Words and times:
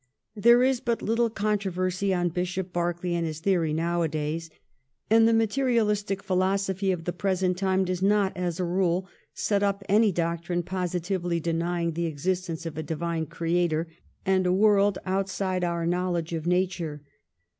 There 0.35 0.63
is 0.63 0.79
but 0.81 1.03
little 1.03 1.29
controversy 1.29 2.11
on 2.11 2.29
Bishop 2.29 2.73
Berkeley 2.73 3.13
and 3.13 3.23
his 3.23 3.39
theory 3.39 3.71
nowadays, 3.71 4.49
and 5.11 5.27
the 5.27 5.31
materialistic 5.31 6.23
philosophy 6.23 6.91
of 6.91 7.03
the 7.03 7.13
present 7.13 7.55
time 7.55 7.85
does 7.85 8.01
not 8.01 8.35
as 8.35 8.59
a 8.59 8.65
rule 8.65 9.07
set 9.35 9.61
up 9.61 9.83
any 9.87 10.11
doctrine 10.11 10.63
positively 10.63 11.39
denying 11.39 11.91
the 11.91 12.07
existence 12.07 12.65
of 12.65 12.79
a 12.79 12.81
Divine 12.81 13.27
Creator 13.27 13.89
and 14.25 14.47
a 14.47 14.51
world 14.51 14.97
outside 15.05 15.63
our 15.63 15.85
knowledge 15.85 16.33
of 16.33 16.47
nature. 16.47 17.03